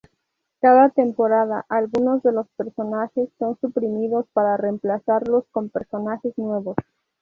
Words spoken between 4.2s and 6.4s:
para reemplazarlos con personajes